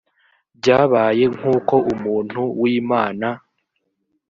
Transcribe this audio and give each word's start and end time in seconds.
byabaye 0.57 1.23
nk’ 1.35 1.41
uko 1.55 1.75
umuntu 1.93 2.41
w’imana 2.61 3.27